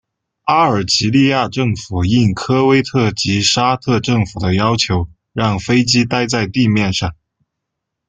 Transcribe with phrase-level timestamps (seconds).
[0.45, 7.13] 阿尔及利亚政府应科威特及沙特政府的要求让飞机待在地面上。